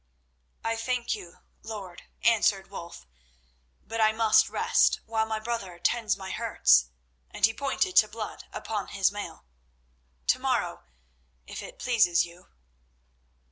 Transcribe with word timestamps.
"I 0.63 0.77
thank 0.77 1.13
you, 1.13 1.41
lord," 1.61 2.01
answered 2.23 2.71
Wulf, 2.71 3.05
"but 3.85 4.01
I 4.01 4.11
must 4.11 4.49
rest 4.49 4.99
while 5.05 5.27
my 5.27 5.39
brother 5.39 5.77
tends 5.77 6.17
my 6.17 6.31
hurts," 6.31 6.87
and 7.29 7.45
he 7.45 7.53
pointed 7.53 7.95
to 7.97 8.07
blood 8.07 8.45
upon 8.51 8.87
his 8.87 9.11
mail. 9.11 9.45
"To 10.25 10.39
morrow, 10.39 10.81
if 11.45 11.61
it 11.61 11.77
pleases 11.77 12.25
you." 12.25 12.47